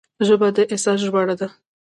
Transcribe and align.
ژبه 0.27 0.47
د 0.55 0.57
احساس 0.71 0.99
ژباړه 1.07 1.35
ده 1.39 1.47